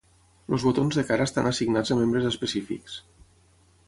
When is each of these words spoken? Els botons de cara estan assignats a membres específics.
Els 0.55 0.63
botons 0.67 0.95
de 0.99 1.03
cara 1.09 1.27
estan 1.29 1.49
assignats 1.49 1.93
a 1.97 1.97
membres 1.99 2.25
específics. 2.31 2.97